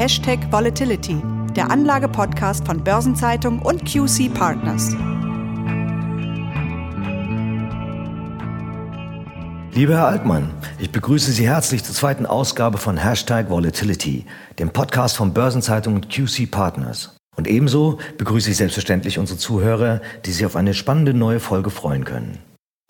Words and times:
Hashtag 0.00 0.50
Volatility, 0.50 1.22
der 1.54 1.70
Anlage-Podcast 1.70 2.64
von 2.64 2.82
Börsenzeitung 2.82 3.58
und 3.60 3.84
QC 3.84 4.32
Partners. 4.32 4.92
Lieber 9.74 9.96
Herr 9.96 10.06
Altmann, 10.06 10.54
ich 10.78 10.90
begrüße 10.90 11.32
Sie 11.32 11.46
herzlich 11.46 11.84
zur 11.84 11.94
zweiten 11.94 12.24
Ausgabe 12.24 12.78
von 12.78 12.96
Hashtag 12.96 13.50
Volatility, 13.50 14.24
dem 14.58 14.70
Podcast 14.70 15.18
von 15.18 15.34
Börsenzeitung 15.34 15.96
und 15.96 16.08
QC 16.08 16.50
Partners. 16.50 17.18
Und 17.36 17.46
ebenso 17.46 17.98
begrüße 18.16 18.52
ich 18.52 18.56
selbstverständlich 18.56 19.18
unsere 19.18 19.38
Zuhörer, 19.38 20.00
die 20.24 20.32
sich 20.32 20.46
auf 20.46 20.56
eine 20.56 20.72
spannende 20.72 21.12
neue 21.12 21.40
Folge 21.40 21.68
freuen 21.68 22.06
können. 22.06 22.38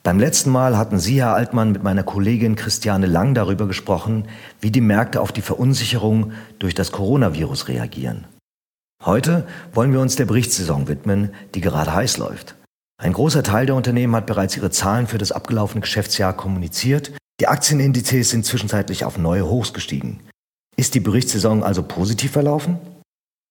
Beim 0.02 0.18
letzten 0.18 0.50
Mal 0.50 0.78
hatten 0.78 0.98
Sie, 0.98 1.20
Herr 1.20 1.34
Altmann, 1.34 1.72
mit 1.72 1.82
meiner 1.82 2.02
Kollegin 2.02 2.56
Christiane 2.56 3.06
Lang 3.06 3.34
darüber 3.34 3.66
gesprochen, 3.66 4.28
wie 4.58 4.70
die 4.70 4.80
Märkte 4.80 5.20
auf 5.20 5.30
die 5.30 5.42
Verunsicherung 5.42 6.32
durch 6.58 6.74
das 6.74 6.90
Coronavirus 6.90 7.68
reagieren. 7.68 8.26
Heute 9.04 9.46
wollen 9.74 9.92
wir 9.92 10.00
uns 10.00 10.16
der 10.16 10.24
Berichtssaison 10.24 10.88
widmen, 10.88 11.34
die 11.54 11.60
gerade 11.60 11.94
heiß 11.94 12.16
läuft. 12.16 12.54
Ein 13.02 13.12
großer 13.12 13.42
Teil 13.42 13.66
der 13.66 13.74
Unternehmen 13.74 14.16
hat 14.16 14.26
bereits 14.26 14.56
ihre 14.56 14.70
Zahlen 14.70 15.06
für 15.06 15.18
das 15.18 15.32
abgelaufene 15.32 15.82
Geschäftsjahr 15.82 16.34
kommuniziert. 16.34 17.12
Die 17.40 17.48
Aktienindizes 17.48 18.30
sind 18.30 18.46
zwischenzeitlich 18.46 19.04
auf 19.04 19.18
neue 19.18 19.46
Hochs 19.46 19.74
gestiegen. 19.74 20.20
Ist 20.76 20.94
die 20.94 21.00
Berichtssaison 21.00 21.62
also 21.62 21.82
positiv 21.82 22.32
verlaufen? 22.32 22.78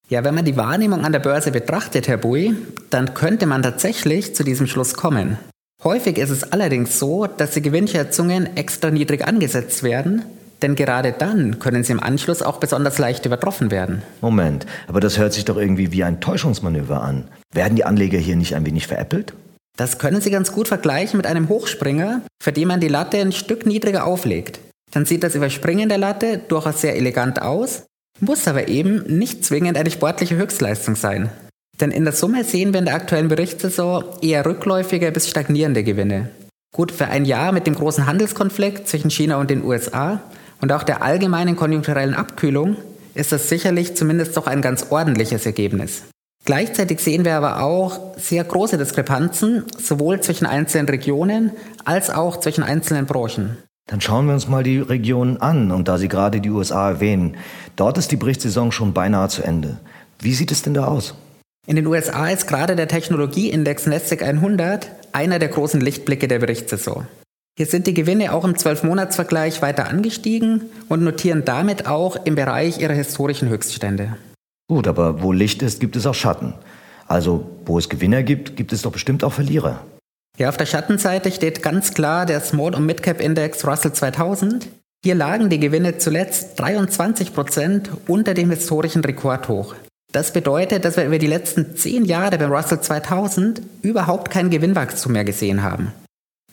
Ja, 0.07 0.23
wenn 0.23 0.33
man 0.33 0.45
die 0.45 0.57
Wahrnehmung 0.57 1.05
an 1.05 1.11
der 1.11 1.19
Börse 1.19 1.51
betrachtet, 1.51 2.07
Herr 2.07 2.17
Bui, 2.17 2.55
dann 2.89 3.13
könnte 3.13 3.45
man 3.45 3.61
tatsächlich 3.61 4.33
zu 4.33 4.43
diesem 4.43 4.65
Schluss 4.65 4.95
kommen. 4.95 5.37
Häufig 5.83 6.17
ist 6.17 6.29
es 6.29 6.51
allerdings 6.51 6.99
so, 6.99 7.25
dass 7.25 7.51
die 7.51 7.61
Gewinnschätzungen 7.61 8.57
extra 8.57 8.91
niedrig 8.91 9.25
angesetzt 9.25 9.81
werden, 9.81 10.23
denn 10.61 10.75
gerade 10.75 11.13
dann 11.13 11.59
können 11.59 11.85
sie 11.85 11.93
im 11.93 12.03
Anschluss 12.03 12.41
auch 12.41 12.57
besonders 12.57 12.97
leicht 12.97 13.25
übertroffen 13.25 13.71
werden. 13.71 14.01
Moment, 14.19 14.65
aber 14.87 14.99
das 14.99 15.17
hört 15.17 15.31
sich 15.31 15.45
doch 15.45 15.55
irgendwie 15.55 15.93
wie 15.93 16.03
ein 16.03 16.19
Täuschungsmanöver 16.19 17.01
an. 17.01 17.29
Werden 17.53 17.77
die 17.77 17.85
Anleger 17.85 18.17
hier 18.17 18.35
nicht 18.35 18.55
ein 18.55 18.65
wenig 18.65 18.87
veräppelt? 18.87 19.33
Das 19.77 19.97
können 19.97 20.19
Sie 20.19 20.31
ganz 20.31 20.51
gut 20.51 20.67
vergleichen 20.67 21.15
mit 21.15 21.25
einem 21.25 21.47
Hochspringer, 21.47 22.23
für 22.43 22.51
den 22.51 22.67
man 22.67 22.81
die 22.81 22.89
Latte 22.89 23.17
ein 23.17 23.31
Stück 23.31 23.65
niedriger 23.65 24.05
auflegt. 24.05 24.59
Dann 24.91 25.05
sieht 25.05 25.23
das 25.23 25.35
Überspringen 25.35 25.87
der 25.87 25.97
Latte 25.97 26.39
durchaus 26.39 26.81
sehr 26.81 26.97
elegant 26.97 27.41
aus, 27.41 27.85
muss 28.19 28.49
aber 28.49 28.67
eben 28.67 29.03
nicht 29.03 29.45
zwingend 29.45 29.77
eine 29.77 29.91
sportliche 29.91 30.35
Höchstleistung 30.35 30.97
sein. 30.97 31.29
Denn 31.79 31.91
in 31.91 32.03
der 32.03 32.13
Summe 32.13 32.43
sehen 32.43 32.73
wir 32.73 32.79
in 32.79 32.85
der 32.85 32.95
aktuellen 32.95 33.29
Berichtssaison 33.29 34.03
eher 34.21 34.45
rückläufige 34.45 35.11
bis 35.11 35.29
stagnierende 35.29 35.83
Gewinne. 35.83 36.29
Gut, 36.73 36.91
für 36.91 37.05
ein 37.05 37.25
Jahr 37.25 37.51
mit 37.51 37.67
dem 37.67 37.75
großen 37.75 38.05
Handelskonflikt 38.05 38.87
zwischen 38.87 39.09
China 39.09 39.37
und 39.37 39.49
den 39.49 39.63
USA 39.63 40.21
und 40.61 40.71
auch 40.71 40.83
der 40.83 41.01
allgemeinen 41.01 41.55
konjunkturellen 41.55 42.13
Abkühlung 42.13 42.77
ist 43.15 43.31
das 43.31 43.49
sicherlich 43.49 43.95
zumindest 43.95 44.37
doch 44.37 44.47
ein 44.47 44.61
ganz 44.61 44.87
ordentliches 44.89 45.45
Ergebnis. 45.45 46.03
Gleichzeitig 46.45 46.99
sehen 46.99 47.25
wir 47.25 47.35
aber 47.35 47.61
auch 47.61 47.99
sehr 48.17 48.43
große 48.43 48.77
Diskrepanzen, 48.77 49.65
sowohl 49.77 50.21
zwischen 50.21 50.45
einzelnen 50.45 50.87
Regionen 50.87 51.51
als 51.85 52.09
auch 52.09 52.39
zwischen 52.39 52.63
einzelnen 52.63 53.05
Branchen. 53.05 53.57
Dann 53.87 54.01
schauen 54.01 54.27
wir 54.27 54.33
uns 54.33 54.47
mal 54.47 54.63
die 54.63 54.79
Regionen 54.79 55.37
an. 55.37 55.71
Und 55.71 55.87
da 55.87 55.97
Sie 55.97 56.07
gerade 56.07 56.41
die 56.41 56.49
USA 56.49 56.89
erwähnen, 56.89 57.35
dort 57.75 57.97
ist 57.97 58.11
die 58.11 58.17
Berichtssaison 58.17 58.71
schon 58.71 58.93
beinahe 58.93 59.29
zu 59.29 59.43
Ende. 59.43 59.79
Wie 60.19 60.33
sieht 60.33 60.51
es 60.51 60.61
denn 60.61 60.75
da 60.75 60.85
aus? 60.85 61.15
In 61.69 61.75
den 61.75 61.85
USA 61.85 62.27
ist 62.29 62.47
gerade 62.47 62.75
der 62.75 62.87
Technologieindex 62.87 63.85
Nasdaq 63.85 64.23
100 64.23 64.89
einer 65.11 65.37
der 65.37 65.49
großen 65.49 65.79
Lichtblicke 65.79 66.27
der 66.27 66.39
Berichtssaison. 66.39 67.07
Hier 67.57 67.67
sind 67.67 67.85
die 67.85 67.93
Gewinne 67.93 68.33
auch 68.33 68.43
im 68.43 68.53
12-Monats-Vergleich 68.53 69.61
weiter 69.61 69.87
angestiegen 69.87 70.63
und 70.87 71.03
notieren 71.03 71.45
damit 71.45 71.85
auch 71.85 72.25
im 72.25 72.33
Bereich 72.33 72.79
ihrer 72.79 72.93
historischen 72.93 73.49
Höchststände. 73.49 74.15
Gut, 74.67 74.87
aber 74.87 75.21
wo 75.21 75.31
Licht 75.31 75.61
ist, 75.61 75.79
gibt 75.79 75.95
es 75.95 76.07
auch 76.07 76.15
Schatten. 76.15 76.55
Also 77.07 77.47
wo 77.65 77.77
es 77.77 77.87
Gewinner 77.87 78.23
gibt, 78.23 78.55
gibt 78.55 78.73
es 78.73 78.81
doch 78.81 78.91
bestimmt 78.91 79.23
auch 79.23 79.33
Verlierer. 79.33 79.85
Ja, 80.37 80.49
auf 80.49 80.57
der 80.57 80.65
Schattenseite 80.65 81.31
steht 81.31 81.61
ganz 81.61 81.93
klar 81.93 82.25
der 82.25 82.39
Small- 82.39 82.73
und 82.73 82.85
Midcap-Index 82.87 83.67
Russell 83.67 83.93
2000. 83.93 84.69
Hier 85.03 85.15
lagen 85.15 85.49
die 85.49 85.59
Gewinne 85.59 85.97
zuletzt 85.97 86.59
23 86.59 87.33
Prozent 87.33 87.91
unter 88.07 88.33
dem 88.33 88.49
historischen 88.49 89.03
Rekordhoch. 89.03 89.75
Das 90.11 90.33
bedeutet, 90.33 90.85
dass 90.85 90.97
wir 90.97 91.05
über 91.05 91.19
die 91.19 91.27
letzten 91.27 91.75
zehn 91.75 92.03
Jahre 92.03 92.37
beim 92.39 92.51
Russell 92.51 92.81
2000 92.81 93.61
überhaupt 93.83 94.31
kein 94.31 94.49
Gewinnwachstum 94.49 95.11
mehr 95.11 95.23
gesehen 95.23 95.61
haben. 95.61 95.93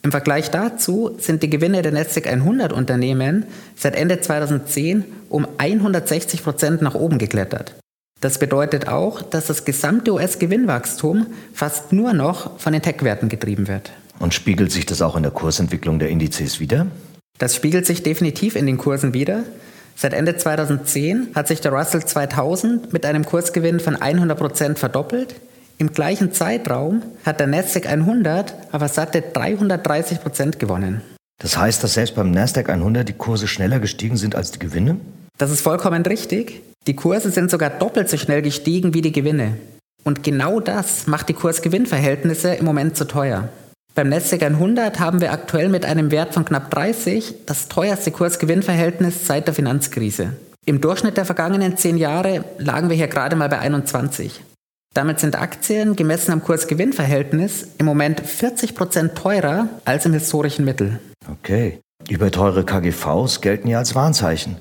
Im 0.03 0.11
Vergleich 0.11 0.51
dazu 0.51 1.15
sind 1.17 1.41
die 1.41 1.49
Gewinne 1.49 1.81
der 1.81 1.91
Nasdaq 1.91 2.27
100 2.27 2.71
Unternehmen 2.71 3.45
seit 3.75 3.95
Ende 3.95 4.21
2010 4.21 5.03
um 5.29 5.47
160 5.57 6.43
Prozent 6.43 6.81
nach 6.83 6.93
oben 6.93 7.17
geklettert. 7.17 7.73
Das 8.21 8.37
bedeutet 8.37 8.87
auch, 8.87 9.21
dass 9.21 9.47
das 9.47 9.65
gesamte 9.65 10.13
US-Gewinnwachstum 10.13 11.27
fast 11.53 11.93
nur 11.93 12.13
noch 12.13 12.59
von 12.59 12.73
den 12.73 12.81
Tech-Werten 12.81 13.27
getrieben 13.27 13.67
wird. 13.67 13.91
Und 14.19 14.33
spiegelt 14.33 14.71
sich 14.71 14.85
das 14.85 15.01
auch 15.01 15.15
in 15.15 15.23
der 15.23 15.31
Kursentwicklung 15.31 15.99
der 15.99 16.09
Indizes 16.09 16.59
wieder? 16.59 16.87
Das 17.37 17.55
spiegelt 17.55 17.85
sich 17.85 18.01
definitiv 18.01 18.55
in 18.55 18.65
den 18.65 18.77
Kursen 18.77 19.13
wieder. 19.13 19.43
Seit 19.99 20.13
Ende 20.13 20.37
2010 20.37 21.29
hat 21.33 21.47
sich 21.47 21.59
der 21.59 21.73
Russell 21.73 22.05
2000 22.05 22.93
mit 22.93 23.03
einem 23.03 23.25
Kursgewinn 23.25 23.79
von 23.79 23.95
100 23.95 24.37
Prozent 24.37 24.77
verdoppelt. 24.77 25.33
Im 25.79 25.91
gleichen 25.91 26.31
Zeitraum 26.31 27.01
hat 27.25 27.39
der 27.39 27.47
Nasdaq 27.47 27.87
100 27.87 28.53
aber 28.71 28.89
satte 28.89 29.23
330 29.33 30.21
Prozent 30.21 30.59
gewonnen. 30.59 31.01
Das 31.41 31.57
heißt, 31.57 31.83
dass 31.83 31.95
selbst 31.95 32.13
beim 32.13 32.29
Nasdaq 32.29 32.69
100 32.69 33.09
die 33.09 33.13
Kurse 33.13 33.47
schneller 33.47 33.79
gestiegen 33.79 34.17
sind 34.17 34.35
als 34.35 34.51
die 34.51 34.59
Gewinne? 34.59 34.97
Das 35.39 35.49
ist 35.49 35.61
vollkommen 35.61 36.03
richtig. 36.03 36.61
Die 36.85 36.95
Kurse 36.95 37.31
sind 37.31 37.49
sogar 37.49 37.71
doppelt 37.71 38.07
so 38.07 38.17
schnell 38.17 38.43
gestiegen 38.43 38.93
wie 38.93 39.01
die 39.01 39.11
Gewinne. 39.11 39.57
Und 40.03 40.21
genau 40.21 40.59
das 40.59 41.07
macht 41.07 41.27
die 41.27 41.33
Kurs-Gewinn-Verhältnisse 41.33 42.53
im 42.53 42.65
Moment 42.65 42.97
zu 42.97 43.05
teuer. 43.05 43.49
Beim 43.97 44.09
Nasdaq 44.09 44.43
100 44.43 44.99
haben 44.99 45.21
wir 45.21 45.31
aktuell 45.31 45.69
mit 45.69 45.83
einem 45.83 46.11
Wert 46.11 46.35
von 46.35 46.45
knapp 46.45 46.69
30 46.69 47.33
das 47.47 47.67
teuerste 47.67 48.11
Kurs-Gewinn-Verhältnis 48.11 49.25
seit 49.25 49.47
der 49.47 49.55
Finanzkrise. 49.55 50.33
Im 50.67 50.81
Durchschnitt 50.81 51.17
der 51.17 51.25
vergangenen 51.25 51.77
zehn 51.77 51.97
Jahre 51.97 52.45
lagen 52.59 52.91
wir 52.91 52.95
hier 52.95 53.07
gerade 53.07 53.35
mal 53.35 53.49
bei 53.49 53.57
21. 53.57 54.43
Damit 54.93 55.19
sind 55.19 55.35
Aktien 55.35 55.95
gemessen 55.95 56.31
am 56.31 56.43
Kurs-Gewinn-Verhältnis 56.43 57.69
im 57.79 57.87
Moment 57.87 58.19
40 58.19 58.75
Prozent 58.75 59.15
teurer 59.15 59.67
als 59.83 60.05
im 60.05 60.13
historischen 60.13 60.63
Mittel. 60.63 60.99
Okay. 61.31 61.79
Überteure 62.07 62.63
KGVs 62.67 63.41
gelten 63.41 63.67
ja 63.67 63.79
als 63.79 63.95
Warnzeichen. 63.95 64.57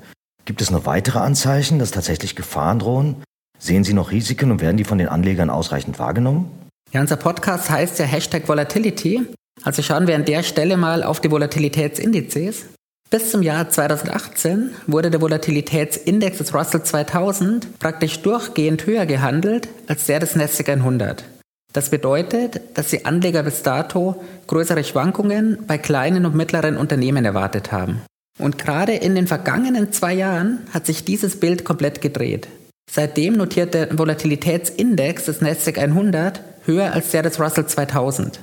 Gibt 0.46 0.62
es 0.62 0.70
noch 0.70 0.86
weitere 0.86 1.18
Anzeichen, 1.18 1.78
dass 1.78 1.90
tatsächlich 1.90 2.36
Gefahren 2.36 2.78
drohen? 2.78 3.16
Sehen 3.58 3.84
Sie 3.84 3.92
noch 3.92 4.12
Risiken 4.12 4.50
und 4.50 4.62
werden 4.62 4.78
die 4.78 4.84
von 4.84 4.96
den 4.96 5.08
Anlegern 5.08 5.50
ausreichend 5.50 5.98
wahrgenommen? 5.98 6.65
Ja, 6.92 7.00
unser 7.00 7.16
Podcast 7.16 7.68
heißt 7.68 7.98
ja 7.98 8.04
Hashtag 8.04 8.48
Volatility. 8.48 9.26
Also 9.64 9.82
schauen 9.82 10.06
wir 10.06 10.14
an 10.14 10.24
der 10.24 10.42
Stelle 10.42 10.76
mal 10.76 11.02
auf 11.02 11.20
die 11.20 11.30
Volatilitätsindizes. 11.30 12.66
Bis 13.10 13.30
zum 13.30 13.42
Jahr 13.42 13.68
2018 13.68 14.70
wurde 14.86 15.10
der 15.10 15.20
Volatilitätsindex 15.20 16.38
des 16.38 16.54
Russell 16.54 16.82
2000 16.82 17.78
praktisch 17.78 18.20
durchgehend 18.22 18.86
höher 18.86 19.06
gehandelt 19.06 19.68
als 19.86 20.06
der 20.06 20.20
des 20.20 20.36
Nasdaq 20.36 20.70
100. 20.70 21.24
Das 21.72 21.90
bedeutet, 21.90 22.60
dass 22.74 22.88
die 22.88 23.04
Anleger 23.04 23.42
bis 23.42 23.62
dato 23.62 24.24
größere 24.46 24.82
Schwankungen 24.82 25.58
bei 25.66 25.78
kleinen 25.78 26.26
und 26.26 26.34
mittleren 26.34 26.76
Unternehmen 26.76 27.24
erwartet 27.24 27.70
haben. 27.70 28.02
Und 28.38 28.58
gerade 28.58 28.94
in 28.94 29.14
den 29.14 29.26
vergangenen 29.26 29.92
zwei 29.92 30.14
Jahren 30.14 30.60
hat 30.72 30.86
sich 30.86 31.04
dieses 31.04 31.38
Bild 31.38 31.64
komplett 31.64 32.00
gedreht. 32.00 32.48
Seitdem 32.90 33.34
notiert 33.34 33.74
der 33.74 33.98
Volatilitätsindex 33.98 35.26
des 35.26 35.40
Nasdaq 35.40 35.78
100 35.78 36.40
höher 36.66 36.92
als 36.92 37.10
der 37.10 37.22
des 37.22 37.40
Russell 37.40 37.66
2000. 37.66 38.40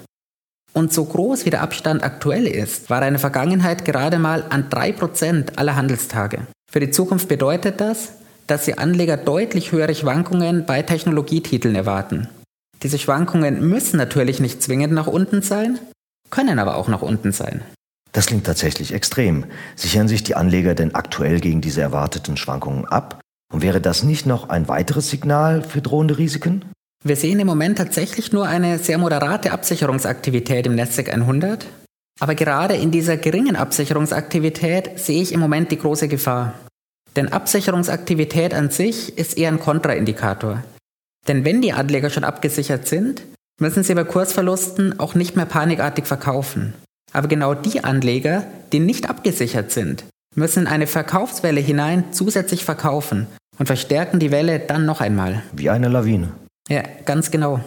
Und 0.73 0.91
so 0.91 1.05
groß 1.05 1.45
wie 1.45 1.51
der 1.51 1.61
Abstand 1.61 2.03
aktuell 2.03 2.47
ist, 2.47 2.89
war 2.89 3.01
er 3.01 3.07
in 3.07 3.13
der 3.13 3.19
Vergangenheit 3.19 3.85
gerade 3.85 4.17
mal 4.17 4.43
an 4.49 4.69
3% 4.69 5.57
aller 5.57 5.75
Handelstage. 5.75 6.47
Für 6.71 6.79
die 6.79 6.89
Zukunft 6.89 7.27
bedeutet 7.27 7.79
das, 7.79 8.13
dass 8.47 8.65
die 8.65 8.77
Anleger 8.77 9.17
deutlich 9.17 9.71
höhere 9.71 9.93
Schwankungen 9.93 10.65
bei 10.65 10.81
Technologietiteln 10.81 11.75
erwarten. 11.75 12.27
Diese 12.81 12.97
Schwankungen 12.97 13.67
müssen 13.69 13.97
natürlich 13.97 14.39
nicht 14.39 14.63
zwingend 14.63 14.93
nach 14.93 15.07
unten 15.07 15.41
sein, 15.41 15.79
können 16.29 16.59
aber 16.59 16.75
auch 16.75 16.87
nach 16.87 17.03
unten 17.03 17.31
sein. 17.31 17.61
Das 18.11 18.25
klingt 18.25 18.45
tatsächlich 18.45 18.93
extrem. 18.93 19.45
Sichern 19.75 20.07
sich 20.07 20.23
die 20.23 20.35
Anleger 20.35 20.75
denn 20.75 20.93
aktuell 20.93 21.39
gegen 21.39 21.61
diese 21.61 21.81
erwarteten 21.81 22.37
Schwankungen 22.37 22.85
ab? 22.85 23.19
Und 23.51 23.61
wäre 23.61 23.81
das 23.81 24.03
nicht 24.03 24.25
noch 24.25 24.49
ein 24.49 24.67
weiteres 24.67 25.09
Signal 25.09 25.61
für 25.61 25.81
drohende 25.81 26.17
Risiken? 26.17 26.65
Wir 27.05 27.17
sehen 27.17 27.39
im 27.39 27.47
Moment 27.47 27.77
tatsächlich 27.77 28.31
nur 28.31 28.47
eine 28.47 28.79
sehr 28.79 28.97
moderate 28.97 29.51
Absicherungsaktivität 29.51 30.65
im 30.65 30.75
Nasdaq 30.75 31.09
100. 31.09 31.65
Aber 32.21 32.33
gerade 32.33 32.75
in 32.75 32.91
dieser 32.91 33.17
geringen 33.17 33.57
Absicherungsaktivität 33.57 34.97
sehe 34.99 35.21
ich 35.21 35.33
im 35.33 35.41
Moment 35.41 35.71
die 35.71 35.79
große 35.79 36.07
Gefahr. 36.07 36.53
Denn 37.17 37.33
Absicherungsaktivität 37.33 38.53
an 38.53 38.69
sich 38.69 39.17
ist 39.17 39.37
eher 39.37 39.49
ein 39.49 39.59
Kontraindikator. 39.59 40.63
Denn 41.27 41.43
wenn 41.43 41.61
die 41.61 41.73
Anleger 41.73 42.09
schon 42.09 42.23
abgesichert 42.23 42.87
sind, 42.87 43.23
müssen 43.59 43.83
sie 43.83 43.95
bei 43.95 44.05
Kursverlusten 44.05 44.99
auch 44.99 45.13
nicht 45.13 45.35
mehr 45.35 45.45
panikartig 45.45 46.05
verkaufen. 46.05 46.73
Aber 47.11 47.27
genau 47.27 47.53
die 47.53 47.83
Anleger, 47.83 48.45
die 48.71 48.79
nicht 48.79 49.09
abgesichert 49.09 49.71
sind, 49.71 50.05
müssen 50.35 50.61
in 50.61 50.67
eine 50.67 50.87
Verkaufswelle 50.87 51.59
hinein 51.59 52.05
zusätzlich 52.11 52.63
verkaufen. 52.63 53.27
und 53.59 53.67
verstärken 53.67 54.17
die 54.17 54.31
Welle 54.31 54.57
dann 54.57 54.87
noch 54.87 54.99
einmal. 54.99 55.43
Wie 55.51 55.69
eine 55.69 55.87
Lawine. 55.87 56.31
Ja, 56.69 56.83
ganz 57.05 57.31
genau. 57.31 57.59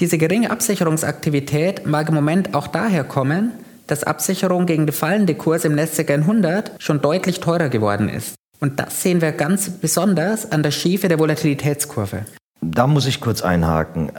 Diese 0.00 0.18
geringe 0.18 0.50
Absicherungsaktivität 0.50 1.86
mag 1.86 2.08
im 2.08 2.14
Moment 2.14 2.54
auch 2.54 2.66
daher 2.66 3.04
kommen, 3.04 3.52
dass 3.86 4.04
Absicherung 4.04 4.66
gegen 4.66 4.86
den 4.86 4.92
fallenden 4.92 5.38
Kurs 5.38 5.64
im 5.64 5.74
Nasdaq 5.74 6.10
100 6.10 6.72
schon 6.78 7.00
deutlich 7.00 7.40
teurer 7.40 7.68
geworden 7.68 8.08
ist. 8.08 8.34
Und 8.60 8.80
das 8.80 9.02
sehen 9.02 9.20
wir 9.20 9.32
ganz 9.32 9.68
besonders 9.68 10.50
an 10.50 10.62
der 10.62 10.70
Schiefe 10.70 11.08
der 11.08 11.18
Volatilitätskurve. 11.18 12.24
Da 12.62 12.86
muss 12.86 13.04
ich 13.06 13.20
kurz 13.20 13.42
einhaken. 13.42 14.10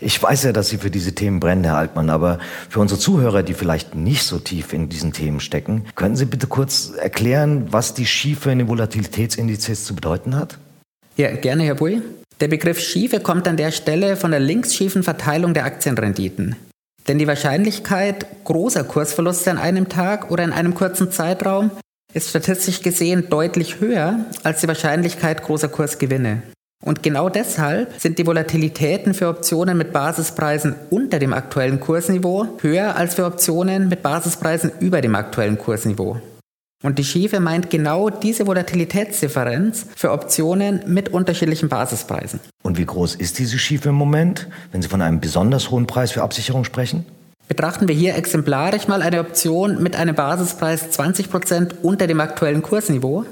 Ich 0.00 0.20
weiß 0.20 0.42
ja, 0.42 0.52
dass 0.52 0.68
Sie 0.68 0.78
für 0.78 0.90
diese 0.90 1.14
Themen 1.14 1.38
brennen, 1.38 1.62
Herr 1.62 1.76
Altmann, 1.76 2.10
aber 2.10 2.40
für 2.68 2.80
unsere 2.80 2.98
Zuhörer, 2.98 3.44
die 3.44 3.54
vielleicht 3.54 3.94
nicht 3.94 4.24
so 4.24 4.40
tief 4.40 4.72
in 4.72 4.88
diesen 4.88 5.12
Themen 5.12 5.38
stecken, 5.38 5.84
können 5.94 6.16
Sie 6.16 6.24
bitte 6.24 6.48
kurz 6.48 6.90
erklären, 6.90 7.68
was 7.70 7.94
die 7.94 8.06
Schiefe 8.06 8.50
in 8.50 8.58
den 8.58 8.68
Volatilitätsindizes 8.68 9.84
zu 9.84 9.94
bedeuten 9.94 10.34
hat? 10.34 10.58
Ja, 11.16 11.34
gerne, 11.36 11.62
Herr 11.62 11.76
Bui. 11.76 12.02
Der 12.40 12.48
Begriff 12.48 12.80
Schiefe 12.80 13.20
kommt 13.20 13.46
an 13.46 13.56
der 13.56 13.70
Stelle 13.70 14.16
von 14.16 14.32
der 14.32 14.40
linksschiefen 14.40 15.02
Verteilung 15.02 15.54
der 15.54 15.64
Aktienrenditen. 15.64 16.56
Denn 17.06 17.18
die 17.18 17.26
Wahrscheinlichkeit 17.26 18.26
großer 18.44 18.82
Kursverluste 18.84 19.50
an 19.50 19.58
einem 19.58 19.88
Tag 19.88 20.30
oder 20.30 20.42
in 20.42 20.52
einem 20.52 20.74
kurzen 20.74 21.10
Zeitraum 21.10 21.70
ist 22.12 22.30
statistisch 22.30 22.82
gesehen 22.82 23.28
deutlich 23.28 23.80
höher 23.80 24.20
als 24.42 24.60
die 24.60 24.68
Wahrscheinlichkeit 24.68 25.42
großer 25.42 25.68
Kursgewinne. 25.68 26.42
Und 26.84 27.02
genau 27.02 27.28
deshalb 27.28 27.98
sind 27.98 28.18
die 28.18 28.26
Volatilitäten 28.26 29.14
für 29.14 29.28
Optionen 29.28 29.78
mit 29.78 29.92
Basispreisen 29.92 30.74
unter 30.90 31.18
dem 31.18 31.32
aktuellen 31.32 31.80
Kursniveau 31.80 32.58
höher 32.60 32.96
als 32.96 33.14
für 33.14 33.24
Optionen 33.24 33.88
mit 33.88 34.02
Basispreisen 34.02 34.70
über 34.80 35.00
dem 35.00 35.14
aktuellen 35.14 35.58
Kursniveau. 35.58 36.20
Und 36.84 36.98
die 36.98 37.04
Schiefe 37.04 37.40
meint 37.40 37.70
genau 37.70 38.10
diese 38.10 38.46
Volatilitätsdifferenz 38.46 39.86
für 39.96 40.12
Optionen 40.12 40.82
mit 40.86 41.08
unterschiedlichen 41.08 41.70
Basispreisen. 41.70 42.40
Und 42.62 42.76
wie 42.76 42.84
groß 42.84 43.14
ist 43.14 43.38
diese 43.38 43.58
Schiefe 43.58 43.88
im 43.88 43.94
Moment, 43.94 44.48
wenn 44.70 44.82
Sie 44.82 44.88
von 44.88 45.00
einem 45.00 45.18
besonders 45.18 45.70
hohen 45.70 45.86
Preis 45.86 46.12
für 46.12 46.22
Absicherung 46.22 46.64
sprechen? 46.64 47.06
Betrachten 47.48 47.88
wir 47.88 47.94
hier 47.94 48.16
exemplarisch 48.16 48.86
mal 48.86 49.00
eine 49.00 49.20
Option 49.20 49.82
mit 49.82 49.96
einem 49.96 50.14
Basispreis 50.14 50.90
20% 50.90 51.76
unter 51.80 52.06
dem 52.06 52.20
aktuellen 52.20 52.60
Kursniveau. 52.60 53.24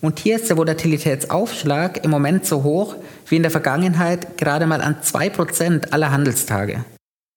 Und 0.00 0.20
hier 0.20 0.36
ist 0.36 0.48
der 0.48 0.56
Volatilitätsaufschlag 0.56 2.04
im 2.04 2.10
Moment 2.12 2.46
so 2.46 2.62
hoch 2.62 2.94
wie 3.26 3.34
in 3.34 3.42
der 3.42 3.50
Vergangenheit 3.50 4.38
gerade 4.38 4.66
mal 4.66 4.80
an 4.80 4.98
2% 5.02 5.90
aller 5.90 6.12
Handelstage. 6.12 6.84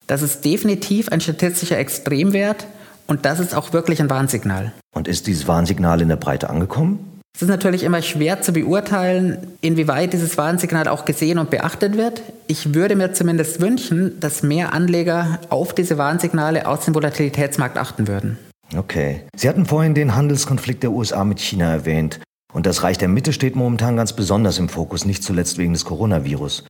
Das 0.06 0.22
ist 0.22 0.46
definitiv 0.46 1.10
ein 1.10 1.22
statistischer 1.22 1.80
Extremwert 1.80 2.68
und 3.08 3.26
das 3.26 3.40
ist 3.40 3.56
auch 3.56 3.74
wirklich 3.74 4.00
ein 4.00 4.12
Warnsignal. 4.12 4.72
Und 5.06 5.12
ist 5.12 5.28
dieses 5.28 5.48
Warnsignal 5.48 6.02
in 6.02 6.10
der 6.10 6.16
Breite 6.16 6.50
angekommen? 6.50 7.22
Es 7.36 7.44
ist 7.44 7.48
natürlich 7.48 7.84
immer 7.84 8.02
schwer 8.02 8.42
zu 8.42 8.54
beurteilen, 8.54 9.38
inwieweit 9.62 10.14
dieses 10.14 10.36
Warnsignal 10.36 10.88
auch 10.88 11.06
gesehen 11.06 11.38
und 11.38 11.52
beachtet 11.52 11.96
wird. 11.96 12.24
Ich 12.48 12.74
würde 12.74 12.96
mir 12.96 13.14
zumindest 13.14 13.62
wünschen, 13.62 14.20
dass 14.20 14.42
mehr 14.42 14.74
Anleger 14.74 15.40
auf 15.50 15.76
diese 15.76 16.00
Warnsignale 16.00 16.68
aus 16.68 16.86
dem 16.86 16.96
Volatilitätsmarkt 16.96 17.78
achten 17.78 18.08
würden. 18.08 18.40
Okay. 18.76 19.22
Sie 19.36 19.48
hatten 19.48 19.68
vorhin 19.68 19.94
den 19.94 20.16
Handelskonflikt 20.16 20.82
der 20.82 20.92
USA 20.92 21.24
mit 21.24 21.40
China 21.40 21.72
erwähnt. 21.72 22.20
Und 22.52 22.66
das 22.66 22.82
Reich 22.82 22.98
der 22.98 23.10
Mitte 23.10 23.32
steht 23.32 23.56
momentan 23.56 23.98
ganz 23.98 24.14
besonders 24.14 24.58
im 24.58 24.70
Fokus, 24.70 25.06
nicht 25.06 25.24
zuletzt 25.24 25.60
wegen 25.60 25.74
des 25.74 25.86
Coronavirus. 25.86 26.64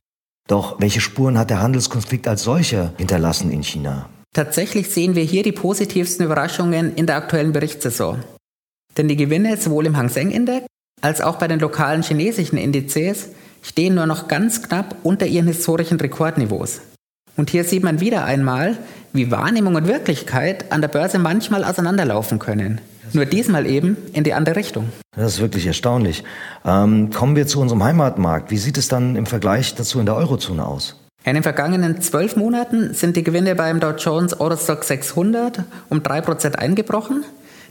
Doch 0.46 0.78
welche 0.78 1.00
Spuren 1.00 1.38
hat 1.38 1.48
der 1.48 1.62
Handelskonflikt 1.62 2.28
als 2.28 2.42
solcher 2.42 2.92
hinterlassen 2.98 3.50
in 3.50 3.62
China? 3.62 4.10
Tatsächlich 4.36 4.90
sehen 4.90 5.14
wir 5.14 5.22
hier 5.22 5.42
die 5.42 5.52
positivsten 5.52 6.26
Überraschungen 6.26 6.94
in 6.94 7.06
der 7.06 7.16
aktuellen 7.16 7.52
Berichtssaison. 7.52 8.22
Denn 8.98 9.08
die 9.08 9.16
Gewinne 9.16 9.56
sowohl 9.56 9.86
im 9.86 9.96
Hang 9.96 10.10
Seng 10.10 10.30
Index 10.30 10.66
als 11.00 11.22
auch 11.22 11.36
bei 11.36 11.48
den 11.48 11.58
lokalen 11.58 12.02
chinesischen 12.02 12.58
Indizes 12.58 13.30
stehen 13.62 13.94
nur 13.94 14.04
noch 14.04 14.28
ganz 14.28 14.60
knapp 14.60 14.94
unter 15.04 15.24
ihren 15.24 15.46
historischen 15.46 15.98
Rekordniveaus. 15.98 16.82
Und 17.38 17.48
hier 17.48 17.64
sieht 17.64 17.82
man 17.82 18.00
wieder 18.00 18.26
einmal, 18.26 18.76
wie 19.14 19.30
Wahrnehmung 19.30 19.74
und 19.74 19.86
Wirklichkeit 19.86 20.70
an 20.70 20.82
der 20.82 20.88
Börse 20.88 21.18
manchmal 21.18 21.64
auseinanderlaufen 21.64 22.38
können. 22.38 22.82
Nur 23.14 23.24
diesmal 23.24 23.64
eben 23.64 23.96
in 24.12 24.22
die 24.22 24.34
andere 24.34 24.56
Richtung. 24.56 24.90
Das 25.16 25.32
ist 25.32 25.40
wirklich 25.40 25.66
erstaunlich. 25.66 26.24
Ähm, 26.62 27.08
kommen 27.08 27.36
wir 27.36 27.46
zu 27.46 27.58
unserem 27.58 27.82
Heimatmarkt. 27.82 28.50
Wie 28.50 28.58
sieht 28.58 28.76
es 28.76 28.88
dann 28.88 29.16
im 29.16 29.24
Vergleich 29.24 29.74
dazu 29.76 29.98
in 29.98 30.04
der 30.04 30.16
Eurozone 30.16 30.66
aus? 30.66 31.05
In 31.26 31.34
den 31.34 31.42
vergangenen 31.42 32.00
zwölf 32.00 32.36
Monaten 32.36 32.94
sind 32.94 33.16
die 33.16 33.24
Gewinne 33.24 33.56
beim 33.56 33.80
Dow 33.80 33.90
Jones 33.98 34.38
Eurostock 34.38 34.84
600 34.84 35.64
um 35.88 35.98
3% 35.98 36.54
eingebrochen. 36.54 37.24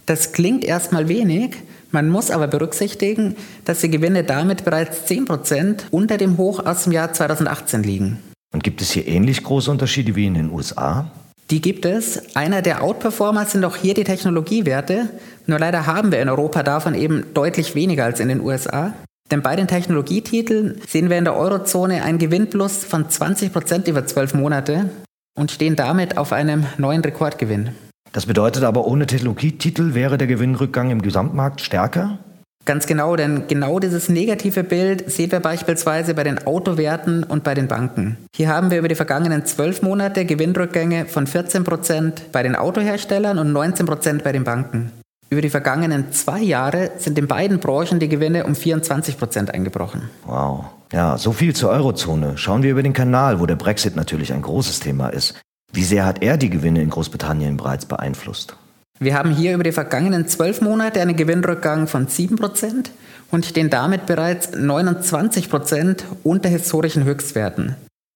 Das 0.05 0.33
klingt 0.33 0.65
erstmal 0.65 1.07
wenig, 1.07 1.55
man 1.89 2.09
muss 2.09 2.31
aber 2.31 2.47
berücksichtigen, 2.47 3.37
dass 3.63 3.79
die 3.79 3.89
Gewinne 3.89 4.25
damit 4.25 4.65
bereits 4.65 5.09
10% 5.09 5.83
unter 5.89 6.17
dem 6.17 6.37
Hoch 6.37 6.65
aus 6.65 6.83
dem 6.83 6.91
Jahr 6.91 7.13
2018 7.13 7.81
liegen. 7.81 8.19
Und 8.51 8.65
gibt 8.65 8.81
es 8.81 8.91
hier 8.91 9.07
ähnlich 9.07 9.41
große 9.41 9.71
Unterschiede 9.71 10.17
wie 10.17 10.27
in 10.27 10.33
den 10.33 10.51
USA? 10.51 11.09
Die 11.49 11.61
gibt 11.61 11.85
es. 11.85 12.35
Einer 12.35 12.61
der 12.61 12.83
Outperformer 12.83 13.45
sind 13.45 13.63
auch 13.63 13.77
hier 13.77 13.93
die 13.93 14.03
Technologiewerte. 14.03 15.07
Nur 15.45 15.59
leider 15.59 15.85
haben 15.85 16.11
wir 16.11 16.21
in 16.21 16.27
Europa 16.27 16.61
davon 16.61 16.93
eben 16.93 17.27
deutlich 17.33 17.73
weniger 17.73 18.03
als 18.03 18.19
in 18.19 18.27
den 18.27 18.41
USA. 18.41 18.93
Denn 19.31 19.41
bei 19.41 19.55
den 19.55 19.67
Technologietiteln 19.67 20.81
sehen 20.87 21.09
wir 21.09 21.17
in 21.17 21.25
der 21.25 21.35
Eurozone 21.35 22.03
einen 22.03 22.19
Gewinnplus 22.19 22.83
von 22.83 23.09
20 23.09 23.51
Prozent 23.51 23.87
über 23.87 24.05
zwölf 24.05 24.33
Monate 24.33 24.89
und 25.37 25.51
stehen 25.51 25.75
damit 25.75 26.17
auf 26.17 26.31
einem 26.31 26.65
neuen 26.77 27.01
Rekordgewinn. 27.01 27.69
Das 28.11 28.27
bedeutet 28.27 28.63
aber, 28.63 28.85
ohne 28.85 29.07
Technologietitel 29.07 29.93
wäre 29.93 30.17
der 30.17 30.27
Gewinnrückgang 30.27 30.89
im 30.91 31.01
Gesamtmarkt 31.01 31.61
stärker? 31.61 32.19
Ganz 32.65 32.87
genau, 32.87 33.15
denn 33.15 33.47
genau 33.47 33.77
dieses 33.77 34.09
negative 34.09 34.63
Bild 34.63 35.11
sehen 35.11 35.31
wir 35.31 35.39
beispielsweise 35.39 36.15
bei 36.15 36.23
den 36.23 36.47
Autowerten 36.47 37.23
und 37.23 37.43
bei 37.43 37.53
den 37.53 37.67
Banken. 37.67 38.17
Hier 38.35 38.49
haben 38.49 38.71
wir 38.71 38.79
über 38.79 38.87
die 38.87 38.95
vergangenen 38.95 39.45
zwölf 39.45 39.83
Monate 39.83 40.25
Gewinnrückgänge 40.25 41.05
von 41.05 41.27
14 41.27 41.63
Prozent 41.63 42.31
bei 42.31 42.41
den 42.41 42.55
Autoherstellern 42.55 43.37
und 43.37 43.51
19 43.53 43.85
Prozent 43.85 44.23
bei 44.23 44.31
den 44.31 44.45
Banken. 44.45 44.91
Über 45.29 45.41
die 45.41 45.49
vergangenen 45.49 46.11
zwei 46.11 46.39
Jahre 46.39 46.91
sind 46.97 47.17
in 47.17 47.27
beiden 47.27 47.59
Branchen 47.59 47.99
die 47.99 48.09
Gewinne 48.09 48.45
um 48.45 48.55
24 48.55 49.17
Prozent 49.17 49.53
eingebrochen. 49.53 50.09
Wow. 50.25 50.65
Ja, 50.93 51.17
so 51.17 51.31
viel 51.31 51.55
zur 51.55 51.71
Eurozone. 51.71 52.37
Schauen 52.37 52.63
wir 52.63 52.71
über 52.71 52.83
den 52.83 52.93
Kanal, 52.93 53.39
wo 53.39 53.45
der 53.45 53.55
Brexit 53.55 53.95
natürlich 53.95 54.31
ein 54.31 54.41
großes 54.41 54.79
Thema 54.79 55.09
ist. 55.09 55.33
Wie 55.73 55.83
sehr 55.83 56.05
hat 56.05 56.21
er 56.21 56.37
die 56.37 56.49
Gewinne 56.49 56.81
in 56.81 56.89
Großbritannien 56.89 57.57
bereits 57.57 57.85
beeinflusst? 57.85 58.55
Wir 58.99 59.15
haben 59.17 59.35
hier 59.35 59.53
über 59.53 59.63
die 59.63 59.73
vergangenen 59.73 60.27
zwölf 60.27 60.61
Monate 60.61 61.01
einen 61.01 61.17
Gewinnrückgang 61.17 61.87
von 61.87 62.07
7 62.07 62.37
Prozent 62.37 62.91
und 63.29 63.45
stehen 63.45 63.69
damit 63.69 64.05
bereits 64.05 64.51
29 64.55 65.49
Prozent 65.49 66.05
unter 66.23 66.47
historischen 66.47 67.03
Höchstwerten. 67.03 67.75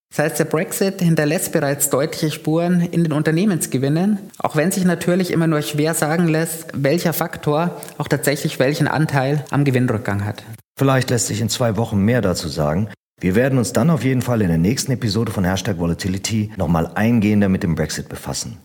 Das 0.09 0.25
heißt, 0.25 0.39
der 0.39 0.45
Brexit 0.45 1.01
hinterlässt 1.01 1.51
bereits 1.51 1.89
deutliche 1.89 2.31
Spuren 2.31 2.81
in 2.81 3.03
den 3.03 3.13
Unternehmensgewinnen, 3.13 4.17
auch 4.39 4.55
wenn 4.55 4.71
sich 4.71 4.83
natürlich 4.83 5.31
immer 5.31 5.45
nur 5.45 5.61
schwer 5.61 5.93
sagen 5.93 6.27
lässt, 6.27 6.67
welcher 6.73 7.13
Faktor 7.13 7.79
auch 7.97 8.07
tatsächlich 8.07 8.57
welchen 8.57 8.87
Anteil 8.87 9.45
am 9.51 9.65
Gewinnrückgang 9.65 10.25
hat. 10.25 10.43
Vielleicht 10.77 11.09
lässt 11.09 11.27
sich 11.27 11.41
in 11.41 11.49
zwei 11.49 11.77
Wochen 11.77 11.99
mehr 11.99 12.21
dazu 12.21 12.47
sagen. 12.47 12.89
Wir 13.21 13.35
werden 13.35 13.59
uns 13.59 13.73
dann 13.73 13.89
auf 13.89 14.03
jeden 14.03 14.21
Fall 14.21 14.41
in 14.41 14.47
der 14.47 14.57
nächsten 14.57 14.93
Episode 14.93 15.31
von 15.31 15.43
Hashtag 15.43 15.77
Volatility 15.77 16.51
nochmal 16.57 16.89
eingehender 16.95 17.49
mit 17.49 17.63
dem 17.63 17.75
Brexit 17.75 18.09
befassen. 18.09 18.57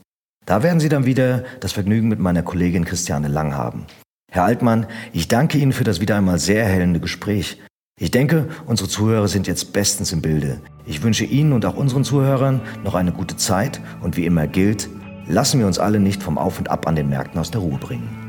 Da 0.46 0.62
werden 0.62 0.80
Sie 0.80 0.88
dann 0.88 1.06
wieder 1.06 1.44
das 1.60 1.72
Vergnügen 1.72 2.08
mit 2.08 2.20
meiner 2.20 2.42
Kollegin 2.42 2.84
Christiane 2.84 3.28
Lang 3.28 3.54
haben. 3.56 3.86
Herr 4.30 4.44
Altmann, 4.44 4.86
ich 5.12 5.28
danke 5.28 5.58
Ihnen 5.58 5.72
für 5.72 5.84
das 5.84 6.00
wieder 6.00 6.16
einmal 6.16 6.38
sehr 6.38 6.62
erhellende 6.62 7.00
Gespräch. 7.00 7.60
Ich 8.00 8.10
denke, 8.10 8.48
unsere 8.66 8.88
Zuhörer 8.88 9.28
sind 9.28 9.46
jetzt 9.46 9.72
bestens 9.72 10.10
im 10.10 10.20
Bilde. 10.20 10.60
Ich 10.84 11.04
wünsche 11.04 11.24
Ihnen 11.24 11.52
und 11.52 11.64
auch 11.64 11.76
unseren 11.76 12.02
Zuhörern 12.02 12.60
noch 12.82 12.96
eine 12.96 13.12
gute 13.12 13.36
Zeit 13.36 13.80
und 14.02 14.16
wie 14.16 14.26
immer 14.26 14.48
gilt, 14.48 14.88
lassen 15.28 15.60
wir 15.60 15.68
uns 15.68 15.78
alle 15.78 16.00
nicht 16.00 16.20
vom 16.20 16.36
Auf 16.36 16.58
und 16.58 16.68
Ab 16.68 16.88
an 16.88 16.96
den 16.96 17.08
Märkten 17.08 17.38
aus 17.38 17.52
der 17.52 17.60
Ruhe 17.60 17.78
bringen. 17.78 18.24